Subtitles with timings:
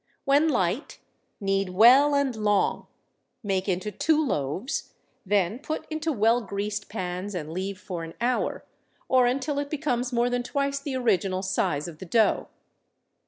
[0.25, 0.97] When light,
[1.39, 2.87] knead well and long;
[3.43, 4.93] make into two loaves,
[5.27, 8.65] then put into well greased pans and leave for an hour,
[9.07, 12.47] or until it becomes more than twice the original size of the dough.